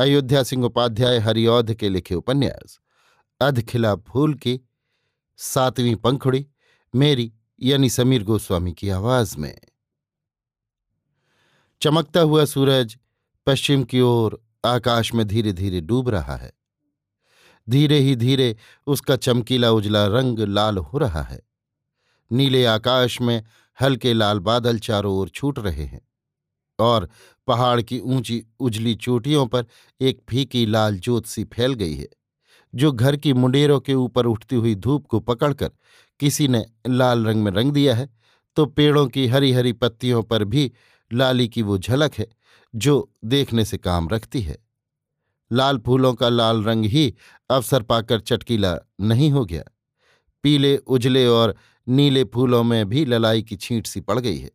[0.00, 2.80] अयोध्या सिंह उपाध्याय हरिऔध के लिखे उपन्यास,
[3.40, 4.60] अध खिला फूल की
[5.36, 6.46] सातवीं पंखुड़ी,
[6.94, 9.60] मेरी यानी समीर गोस्वामी की आवाज़ में।
[11.82, 12.98] चमकता हुआ सूरज
[13.46, 16.52] पश्चिम की ओर आकाश में धीरे धीरे डूब रहा है।
[17.68, 21.40] धीरे ही धीरे उसका चमकीला उजला रंग लाल हो रहा है।
[22.32, 23.44] नीले आकाश में
[23.80, 26.09] हल्के लाल बादल चारों ओर छूट रहे हैं।
[26.80, 27.08] और
[27.48, 29.64] पहाड़ की ऊँची उजली चोटियों पर
[30.00, 32.08] एक फीकी लाल जोत सी फैल गई है,
[32.74, 35.70] जो घर की मुंडेरों के ऊपर उठती हुई धूप को पकड़कर
[36.20, 38.08] किसी ने लाल रंग में रंग दिया है
[38.56, 40.70] तो पेड़ों की हरी हरी पत्तियों पर भी
[41.10, 42.26] लाली की वो झलक है,
[42.74, 44.56] जो देखने से काम रखती है।
[45.50, 47.14] लाल फूलों का लाल रंग ही
[47.50, 49.62] अवसर पाकर चटकीला नहीं हो गया।
[50.44, 51.54] पीले, उजले और
[51.86, 54.50] नीले फूलों में भी ललाई की छींट सी पड़ गई है।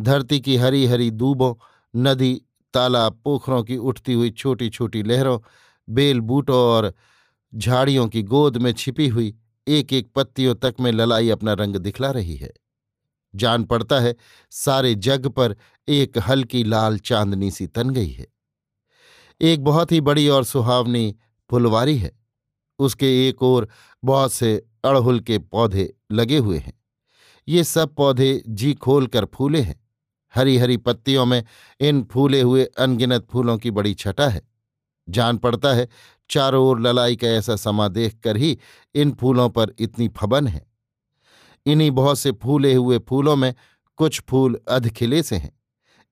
[0.00, 1.54] धरती की हरी हरी दूबों,
[1.96, 2.42] नदी,
[2.74, 5.38] तालाब पोखरों की उठती हुई छोटी छोटी लहरों,
[5.88, 6.94] बेल बूटों और
[7.54, 9.38] झाड़ियों की गोद में छिपी हुई
[9.68, 12.52] एक एक पत्तियों तक में ललाई अपना रंग दिखला रही है।
[13.34, 14.16] जान पड़ता है,
[14.50, 15.56] सारे जग पर
[15.88, 18.26] एक हल्की लाल चांदनी सी तन गई है।
[19.40, 21.16] एक बहुत ही बड़ी और सुहावनी
[21.50, 22.18] फुलवारी है।
[22.78, 23.68] उसके एक ओर
[24.04, 26.82] बहुत से अड़हुल के पौधे लगे हुए हैं।
[27.48, 29.87] ये सब पौधे जी खोल कर फूले हैं।
[30.34, 31.44] हरी हरी पत्तियों में
[31.80, 34.48] इन फूले हुए अनगिनत फूलों की बड़ी छटा है।
[35.08, 35.88] जान पड़ता है,
[36.30, 38.58] चारों ओर ललाई का ऐसा समा देखकर ही
[38.94, 40.66] इन फूलों पर इतनी फबन है।
[41.66, 43.54] इन्हीं बहुत से फूले हुए फूलों में
[43.96, 45.58] कुछ फूल अधखिले से हैं।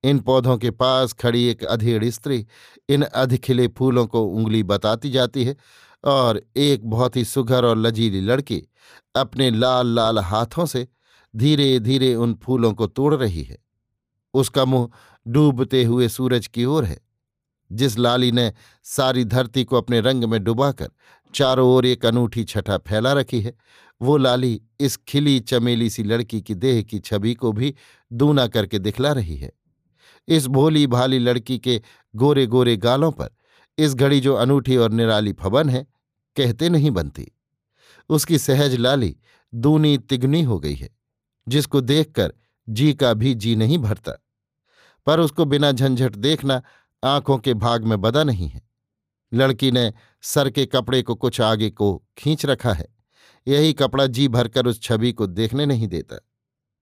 [0.04, 2.46] इन पौधों के पास खड़ी एक अधेड़ स्त्री
[2.88, 5.56] इन अधखिले फूलों को उंगली बताती जाती है
[6.04, 8.62] और एक बहुत ही सुघर और लजीली लड़की
[9.16, 10.88] अपने लाल लाल हाथों से
[11.36, 13.65] धीरे धीरे उन फूलों को तोड़ रही है।
[14.36, 14.88] उसका मुँह
[15.26, 16.98] डूबते हुए सूरज की ओर है,
[17.70, 18.52] जिस लाली ने
[18.86, 20.90] सारी धरती को अपने रंग में डुबाकर
[21.34, 23.54] चारों ओर एक अनूठी छठा फैला रखी है,
[24.00, 27.74] वो लाली इस खिली चमेली सी लड़की की देह की छवि को भी
[28.10, 29.52] दूना करके दिखला रही है।
[30.28, 31.80] इस भोली भाली लड़की के
[32.14, 33.30] गोरे गोरे गालों पर
[33.78, 35.86] इस घड़ी जो अनूठी और निराली फबन है,
[36.36, 37.30] कहते नहीं बनती।
[38.10, 39.16] उसकी सहज लाली
[39.52, 40.88] दूनी तिगनी हो गई है,
[41.46, 42.32] जिसको देखकर
[42.68, 44.12] जी का भी जी नहीं भरता।
[45.06, 46.62] पर उसको बिना झंझट देखना
[47.04, 48.62] आँखों के भाग में बदा नहीं है।
[49.34, 52.88] लड़की ने सर के कपड़े को कुछ आगे को खींच रखा है।
[53.48, 56.16] यही कपड़ा जी भरकर उस छवि को देखने नहीं देता।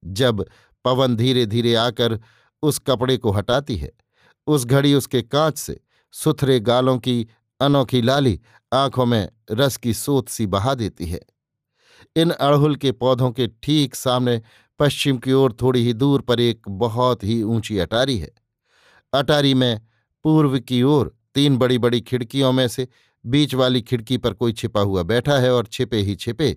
[0.05, 0.47] जब
[0.85, 2.21] पवन धीरे धीरे आकर
[2.63, 3.93] उस कपड़े को हटाती है,
[4.47, 5.81] उस घड़ी उसके कांच से
[6.13, 7.29] सुथरे गालों की
[7.61, 8.41] अनोखी लाली
[8.73, 11.21] आँखों में रस की सोत सी बहा देती है।
[12.17, 14.43] इन अड़हुल के पौधों के ठीक सामने
[14.79, 18.31] पश्चिम की ओर थोड़ी ही दूर पर एक बहुत ही ऊँची अटारी है।
[19.13, 19.81] अटारी में
[20.25, 22.89] पूर्व की ओर तीन बड़ी बड़ी खिड़कियों में से
[23.27, 26.57] बीच वाली खिड़की पर कोई छिपा हुआ बैठा है और छिपे ही छिपे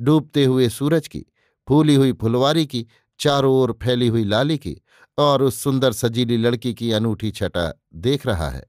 [0.00, 1.26] डूबते हुए सूरज की,
[1.68, 2.86] फूली हुई फुलवारी की,
[3.18, 4.80] चारों ओर फैली हुई लाली की
[5.18, 8.66] और उस सुंदर सजीली लड़की की अनूठी छटा देख रहा है।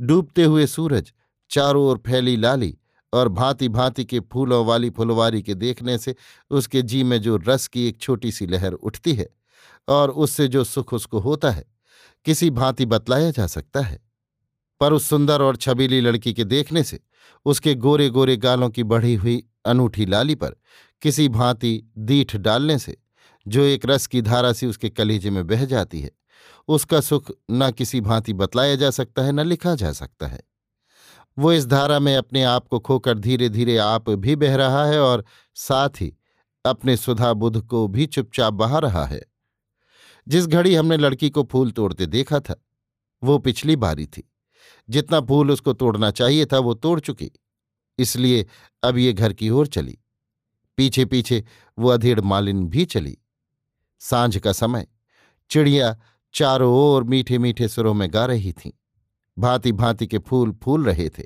[0.00, 1.12] डूबते हुए सूरज
[1.50, 2.78] चारों ओर फैली लाली
[3.14, 6.14] और भांति भांति के फूलों वाली फुलवारी के देखने से
[6.50, 9.28] उसके जी में जो रस की एक छोटी सी लहर उठती है
[9.88, 11.64] और उससे जो सुख उसको होता है,
[12.26, 13.98] किसी भांति बतलाया जा सकता है।
[14.80, 17.00] पर उस सुंदर और छबीली लड़की के देखने से
[17.46, 20.54] उसके गोरे गोरे गालों की बढ़ी हुई अनूठी लाली पर
[21.02, 22.96] किसी भांति दीठ डालने से
[23.46, 26.10] जो एक रस की धारा सी उसके कलेजे में बह जाती है,
[26.68, 30.40] उसका सुख न किसी भांति बतलाया जा सकता है, न लिखा जा सकता है।
[31.38, 35.00] वो इस धारा में अपने आप को खोकर धीरे धीरे आप भी बह रहा है
[35.00, 36.16] और साथ ही
[36.66, 39.22] अपने सुधा बुध को भी चुपचाप बहा रहा है।
[40.28, 42.64] जिस घड़ी हमने लड़की को फूल तोड़ते देखा था,
[43.24, 44.32] वो पिछली बारी थी।
[44.90, 47.30] जितना फूल उसको तोड़ना चाहिए था, वो तोड़ चुकी।
[47.98, 48.46] इसलिए
[48.82, 49.98] अब ये घर की ओर चली।
[50.76, 51.44] पीछे पीछे
[51.78, 53.18] वो अधेड़ मालिन भी चली।
[53.98, 54.86] साँझ का समय।
[55.50, 55.98] चिड़िया
[56.34, 58.70] चारों ओर मीठे मीठे सुरों में गा रही थीं।
[59.38, 61.22] भांति भांति के फूल फूल रहे थे।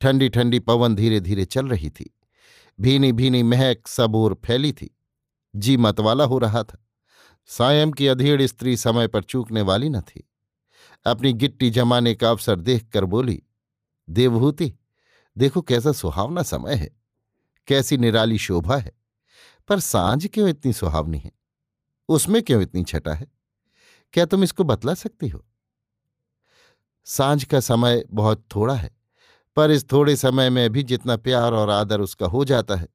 [0.00, 2.18] ठंडी ठंडी पवन धीरे धीरे चल रही थी।
[2.80, 4.98] भीनी भीनी महक सब ओर फैली थी।
[5.56, 6.86] जी मतवाला हो रहा था।
[7.46, 10.30] सायम की अधेड़ स्त्री समय पर चूकने वाली न थी।
[11.06, 13.42] अपनी गिट्टी जमाने का अवसर देखकर बोली,
[14.10, 14.74] देवहूति,
[15.38, 16.96] देखो कैसा सुहावना समय है।
[17.66, 18.92] कैसी निराली शोभा है।
[19.68, 21.32] पर साँझ क्यों इतनी सुहावनी है?
[22.08, 23.26] उसमें क्यों इतनी छटा है?
[24.12, 25.46] क्या तुम इसको बतला सकती हो?
[27.06, 28.90] साँझ का समय बहुत थोड़ा है,
[29.56, 32.88] पर इस थोड़े समय में भी जितना प्यार और आदर उसका हो जाता है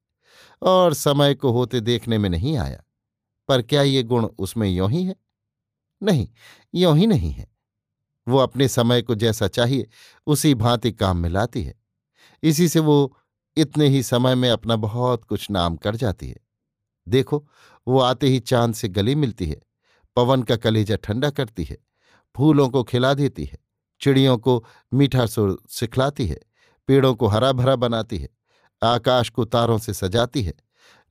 [0.62, 2.84] और समय को होते देखने में नहीं आया।
[3.48, 5.16] पर क्या ये गुण उसमें यों ही है?
[6.04, 6.28] नहीं,
[6.76, 7.52] यों ही नहीं है।
[8.28, 9.90] वो अपने समय को जैसा चाहिए,
[10.28, 11.76] उसी भांति काम में लाती है।
[12.44, 13.18] इसी से वो
[13.58, 16.38] इतने ही समय में अपना बहुत कुछ नाम कर जाती है।
[17.08, 17.48] देखो,
[17.88, 19.62] वो आते ही चाँद से गली मिलती है,
[20.16, 21.78] पवन का कलेजा ठंडा करती है,
[22.36, 23.71] फूलों को खिला देती है।
[24.02, 26.40] चिड़ियों को मीठा सुर सिखलाती है,
[26.88, 28.30] पेड़ों को हरा भरा बनाती है,
[28.84, 30.54] आकाश को तारों से सजाती है,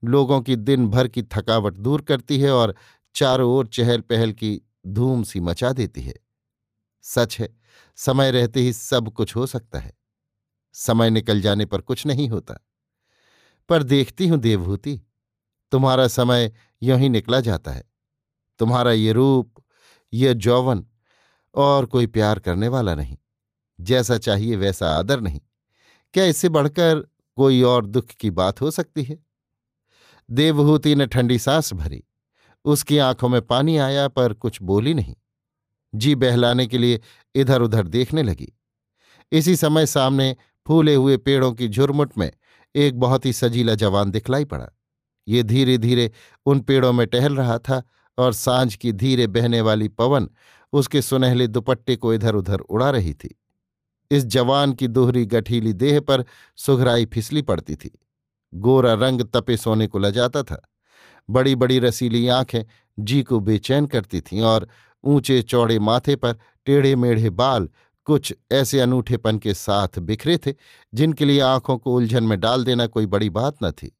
[0.04, 2.74] लोगों की दिन भर की थकावट दूर करती है और
[3.14, 6.14] चारों ओर चहल पहल की धूम सी मचा देती है।
[7.02, 7.56] सच है,
[7.96, 9.92] समय रहते ही सब कुछ हो सकता है।
[10.72, 12.66] समय निकल जाने पर कुछ नहीं होता।
[13.68, 15.00] पर देखती हूँ देवभूति
[15.72, 16.52] तुम्हारा समय
[16.82, 17.84] यूँ ही निकला जाता है।
[18.58, 19.54] तुम्हारा ये रूप,
[20.12, 20.86] ये जौवन
[21.54, 23.16] और कोई प्यार करने वाला नहीं।
[23.80, 25.40] जैसा चाहिए वैसा आदर नहीं।
[26.14, 29.26] क्या इससे बढ़कर कोई और दुख की बात हो सकती है?
[30.30, 32.04] देवहूति ने ठंडी सांस भरी।
[32.64, 35.14] उसकी आँखों में पानी आया पर कुछ बोली नहीं।
[35.94, 37.00] जी बहलाने के लिए
[37.34, 38.52] इधर उधर देखने लगी।
[39.32, 40.36] इसी समय सामने
[40.66, 42.32] फूले हुए पेड़ों की झुरमुट में
[42.74, 44.68] एक बहुत ही सजीला जवान दिखलाई पड़ा।
[45.28, 46.12] ये धीरे धीरे
[46.46, 47.82] उन पेड़ों में टहल रहा था
[48.18, 50.28] और साँझ की धीरे बहने वाली पवन
[50.72, 53.36] उसके सुनहले दुपट्टे को इधर उधर उड़ा रही थी।
[54.10, 56.24] इस जवान की दोहरी गठीली देह पर
[56.56, 57.90] सुघराई फिसली पड़ती थी।
[58.54, 60.62] गोरा रंग तपे सोने को लजाता था।
[61.30, 62.64] बड़ी बड़ी रसीली आँखें
[62.98, 64.68] जी को बेचैन करती थीं और
[65.04, 66.36] ऊँचे चौड़े माथे पर
[66.66, 67.68] टेढ़े मेढ़े बाल
[68.04, 70.54] कुछ ऐसे अनूठेपन के साथ बिखरे थे
[70.94, 73.92] जिनके लिए आँखों को उलझन में डाल देना कोई बड़ी बात न थी।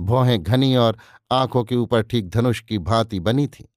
[0.00, 0.98] भौहें घनी और
[1.32, 3.68] आँखों के ऊपर ठीक धनुष की भांति बनी थी।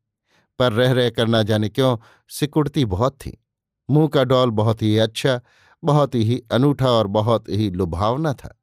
[0.59, 1.97] पर रह रह कर न जाने क्यों,
[2.29, 3.43] सिकुड़ती बहुत थी।
[3.89, 5.41] मुँह का डॉल बहुत ही अच्छा
[5.83, 8.61] बहुत ही अनूठा और बहुत ही लुभावना था।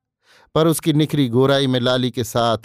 [0.55, 2.59] पर उसकी निखरी गोराई में लाली के साथ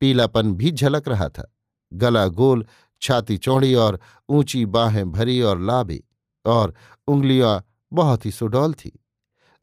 [0.00, 1.56] पीलापन भी झलक रहा था।
[1.92, 2.66] गला गोल,
[3.02, 6.04] छाती चौड़ी और ऊँची बाहें भरी और लाबी
[6.46, 6.74] और
[7.08, 9.04] उंगलियाँ बहुत ही सुडौल थी।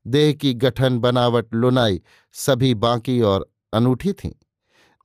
[0.08, 2.02] देह की गठन, बनावट, लुनाई
[2.34, 4.32] सभी बांकी और अनूठी थीं।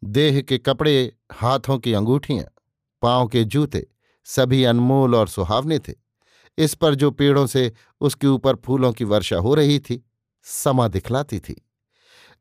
[0.05, 2.45] देह के कपड़े, हाथों की अंगूठियाँ,
[3.03, 3.87] पाँव के जूते
[4.25, 5.93] सभी अनमोल और सुहावने थे।
[6.59, 10.05] इस पर जो पेड़ों से उसके ऊपर फूलों की वर्षा हो रही थी,
[10.43, 11.69] समा दिखलाती थी।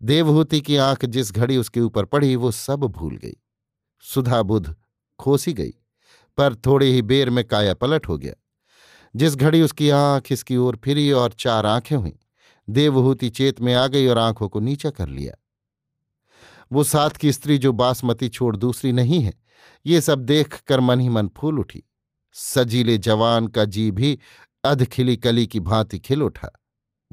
[0.04, 3.38] देवहूति की आँख जिस घड़ी उसके ऊपर पड़ी, वो सब भूल गई।
[4.02, 4.76] सुधा बुध
[5.20, 5.74] खोसी गई,
[6.38, 8.34] पर थोड़ी ही बेर में काया पलट हो गया।
[9.16, 12.20] जिस घड़ी उसकी आँख इसकी ओर फिरी और चार आँखें हुई,
[12.70, 15.41] देवहूति चेत में आ गई और आँखों को नीचा कर लिया।
[16.72, 19.34] वो साथ की स्त्री जो बासमती छोड़ दूसरी नहीं है।
[19.86, 21.84] ये सब देख कर मन ही मन फूल उठी।
[22.34, 24.20] सजीले जवान का जी भी
[24.64, 26.64] अधखिली कली की भांति खिल उठा।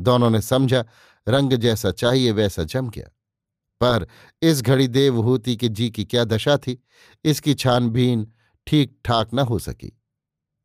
[0.01, 0.85] दोनों ने समझा,
[1.29, 3.15] रंग जैसा चाहिए वैसा जम गया।
[3.81, 4.07] पर
[4.43, 6.85] इस घड़ी देवहूति के जी की क्या दशा थी?
[7.25, 8.33] इसकी छानबीन
[8.67, 10.03] ठीक ठाक न हो सकी।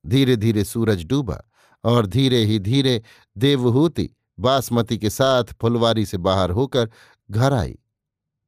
[0.07, 1.43] धीरे धीरे सूरज डूबा
[1.83, 3.01] और धीरे ही धीरे
[3.37, 4.09] देवहूति
[4.39, 6.89] बासमती के साथ फुलवारी से बाहर होकर
[7.31, 7.79] घर आई।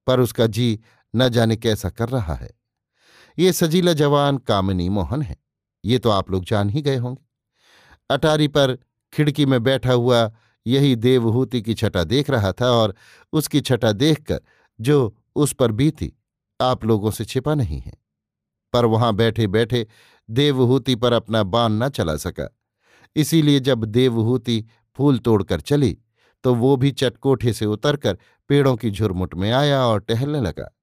[0.07, 0.79] पर उसका जी
[1.15, 2.51] न जाने कैसा कर रहा है।
[3.39, 5.37] ये सजीला जवान कामिनी मोहन है।
[5.85, 7.25] ये तो आप लोग जान ही गए होंगे।
[8.09, 8.77] अटारी पर
[9.13, 10.33] खिड़की में बैठा हुआ
[10.67, 12.95] यही देवहूति की छटा देख रहा था और
[13.33, 14.41] उसकी छटा देखकर
[14.81, 16.13] जो उस पर बीती,
[16.61, 17.93] आप लोगों से छिपा नहीं है।
[18.73, 19.87] पर वहाँ बैठे बैठे
[20.29, 22.57] देवहूति पर अपना बाण न चला सका।
[23.15, 25.97] इसीलिए जब देवहूति फूल तोड़कर चली
[26.45, 30.77] तो वो भी चटकोठे से उतरकर पेड़ों की झुरमुट में आया और टहलने लगा।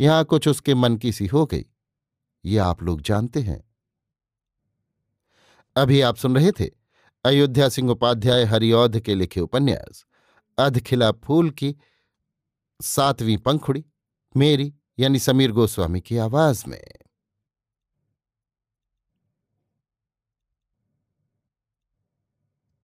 [0.00, 1.66] यहाँ कुछ उसके मन की सी हो गई।
[2.44, 3.70] ये आप लोग जानते हैं।
[5.76, 6.70] अभी आप सुन रहे थे
[7.24, 10.06] अयोध्या सिंह उपाध्याय हरिऔध के लिखे उपन्यास,
[10.58, 11.76] अधखिला फूल की
[12.82, 13.84] सातवीं पंखुड़ी,
[14.36, 16.84] मेरी यानी समीर गोस्वामी की आवाज़ में।